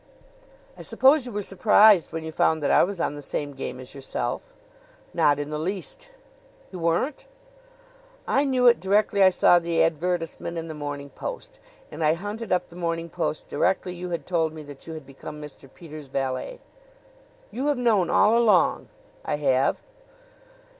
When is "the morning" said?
10.67-11.11, 12.69-13.09